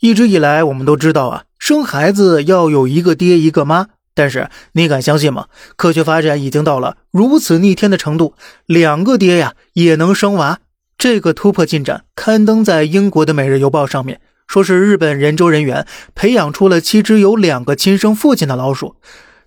[0.00, 3.88] 一直以来，我们都知道啊，生孩子要有一个爹一个妈。
[4.14, 5.46] 但是你敢相信吗？
[5.76, 8.34] 科学发展已经到了如此逆天的程度，
[8.64, 10.58] 两个爹呀也能生娃。
[10.96, 18.96] 这个突破进展刊登在英国的《每日邮报》上面，说是日本研究人员培养出了七只有两个亲生父亲的老鼠。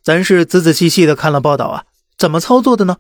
[0.04, 1.84] 咱是仔仔细细的看了报道啊，
[2.18, 2.98] 怎么操作的呢？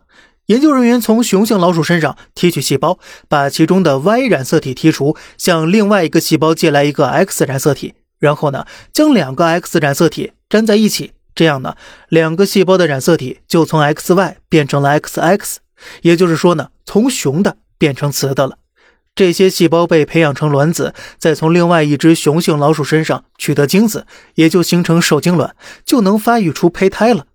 [0.47, 2.99] 研究人员从雄性老鼠身上提取细胞，
[3.29, 11.77] 把其中的 Y 染色体剔除，向另外一个细胞借来一个 X 染色体，然后呢，将两个 X 染色体粘在一起，这样呢，
[12.09, 15.55] 两个细胞的染色体就从 XY 变成了 XX，
[16.01, 18.57] 也就是说呢，从雄的变成雌的了。
[19.15, 24.05] 这些细胞被培养成卵子，再从另外一只雄性老鼠身上取得精子，
[24.35, 25.55] 也就形成受精卵，
[25.85, 27.27] 就能发育出胚胎了。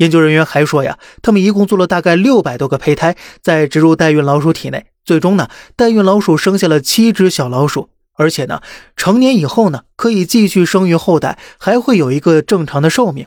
[0.00, 8.62] 研究人员还说呀，他们一共做了大概六百多个胚胎，再植入代孕老鼠体内，最终呢，代孕老鼠生下了七只小老鼠，而且呢，
[8.96, 13.26] 成年以后呢，可以继续生育后代，还会有一个正常的寿命。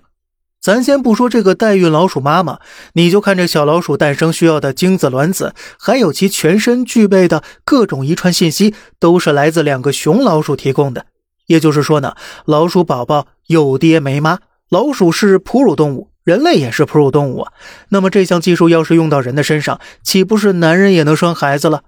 [0.59, 2.57] 咱先不说这个代孕老鼠妈妈，
[2.93, 11.05] 你就看这小老鼠诞生需要的精子、卵子，还有其全身具备的各种遗传信息，都是来自两个雄老鼠提供的。
[11.45, 12.15] 也就是说呢，
[12.45, 16.12] 老鼠宝宝有爹没妈，老鼠是哺乳动物。
[16.23, 17.53] 人类也是哺乳动物啊，
[17.89, 21.83] 那么这项技术要是用到人的身上，岂不是男人也能生孩子了？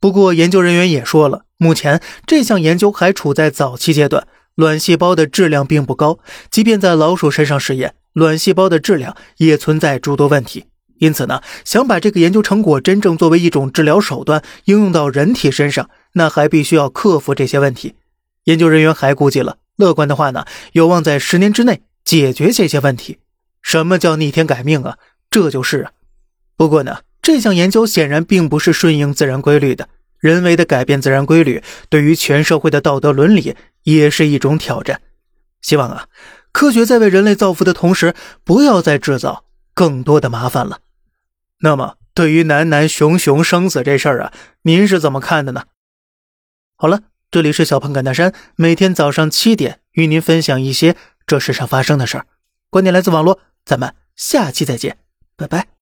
[0.00, 6.18] 不过研究人员也说了，目前这项研究还处在早期阶段，卵细胞的质量并不高，
[6.50, 10.66] 即便在老鼠身上试验，卵细胞的质量也存在诸多问题。
[10.98, 17.94] 因此呢，想把这个研究成果真正作为一种治疗手段应用到人体身上，那还必须要克服这些问题。
[18.44, 23.18] 研究人员还估计了，乐观的话呢，有望在十年之内解决这些问题。
[23.64, 24.98] 什么叫逆天改命啊？
[25.30, 25.92] 这就是啊。
[26.54, 29.88] 不过呢，这项研究显然并不是顺应自然规律的，
[30.20, 35.00] 人为的改变自然规律，对于全社会的道德伦理也是一种挑战。
[35.62, 36.06] 希望啊，
[36.52, 40.80] 科学在为人类造福的同时，不要再制造更多的麻烦了。
[41.60, 44.32] 那么，对于男男熊熊生死这事儿啊，
[44.62, 45.64] 您是怎么看的呢？
[46.76, 50.94] 好了，这里是小胖侃大山，每天早上七点与您分享一些
[51.26, 52.26] 这世上发生的事儿，
[52.68, 53.40] 观点来自网络。
[53.64, 54.96] 咱们下期再见，
[55.36, 55.73] 拜拜。